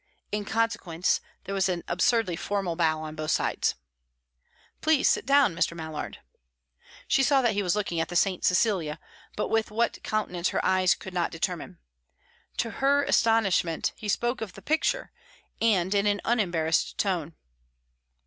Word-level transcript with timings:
In 0.31 0.45
consequence 0.45 1.21
there 1.43 1.53
was 1.53 1.69
an 1.69 1.83
absurdly 1.87 2.35
formal 2.35 2.75
bow 2.75 3.01
on 3.01 3.13
both 3.15 3.29
sides. 3.29 3.75
"Please 4.81 5.07
sit 5.07 5.27
down, 5.27 5.53
Mr. 5.55 5.77
Mallard." 5.77 6.21
She 7.07 7.21
saw 7.21 7.43
that 7.43 7.53
he 7.53 7.61
was 7.61 7.75
looking 7.75 7.99
at 7.99 8.07
the 8.09 8.15
"St. 8.15 8.43
Cecilia," 8.43 8.99
but 9.35 9.49
with 9.49 9.69
what 9.69 10.01
countenance 10.01 10.49
her 10.49 10.65
eyes 10.65 10.95
could 10.95 11.13
not 11.13 11.29
determine. 11.29 11.77
To 12.57 12.71
her 12.83 13.03
astonishment, 13.03 13.93
he 13.95 14.07
spoke 14.09 14.41
of 14.41 14.53
the 14.53 14.63
picture, 14.63 15.11
and 15.61 15.93
in 15.93 16.07
an 16.07 16.19
unembarrassed 16.25 16.97
tone. 16.97 17.35